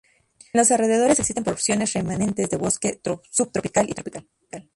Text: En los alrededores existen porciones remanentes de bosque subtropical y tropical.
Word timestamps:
En 0.51 0.57
los 0.57 0.71
alrededores 0.71 1.19
existen 1.19 1.43
porciones 1.43 1.93
remanentes 1.93 2.49
de 2.49 2.57
bosque 2.57 2.99
subtropical 3.29 3.87
y 3.87 3.93
tropical. 3.93 4.27